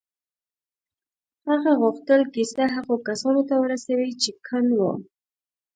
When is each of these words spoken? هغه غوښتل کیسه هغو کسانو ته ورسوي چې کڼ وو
هغه 1.47 1.71
غوښتل 1.81 2.21
کیسه 2.33 2.63
هغو 2.75 2.95
کسانو 3.07 3.41
ته 3.49 3.55
ورسوي 3.59 4.11
چې 4.21 4.31
کڼ 4.45 4.65
وو 4.77 4.93